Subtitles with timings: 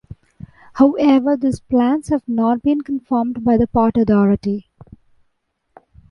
[0.73, 4.67] However, these plans have not been confirmed by the Port Authority.